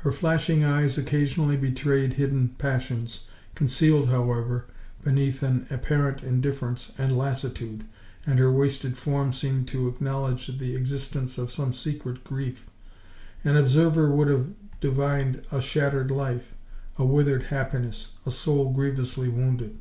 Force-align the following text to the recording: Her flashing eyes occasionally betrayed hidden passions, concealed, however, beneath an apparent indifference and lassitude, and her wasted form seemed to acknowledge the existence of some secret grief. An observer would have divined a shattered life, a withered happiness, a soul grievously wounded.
Her 0.00 0.12
flashing 0.12 0.62
eyes 0.64 0.98
occasionally 0.98 1.56
betrayed 1.56 2.12
hidden 2.12 2.50
passions, 2.58 3.24
concealed, 3.54 4.10
however, 4.10 4.66
beneath 5.02 5.42
an 5.42 5.66
apparent 5.70 6.22
indifference 6.22 6.92
and 6.98 7.16
lassitude, 7.16 7.84
and 8.26 8.38
her 8.38 8.52
wasted 8.52 8.98
form 8.98 9.32
seemed 9.32 9.66
to 9.68 9.88
acknowledge 9.88 10.58
the 10.58 10.76
existence 10.76 11.38
of 11.38 11.50
some 11.50 11.72
secret 11.72 12.22
grief. 12.22 12.66
An 13.44 13.56
observer 13.56 14.10
would 14.10 14.28
have 14.28 14.48
divined 14.82 15.40
a 15.50 15.62
shattered 15.62 16.10
life, 16.10 16.52
a 16.98 17.06
withered 17.06 17.44
happiness, 17.44 18.12
a 18.26 18.30
soul 18.30 18.74
grievously 18.74 19.30
wounded. 19.30 19.78